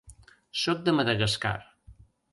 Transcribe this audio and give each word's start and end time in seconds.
Soc 0.61 0.81
de 0.87 0.95
Madagascar. 1.01 1.55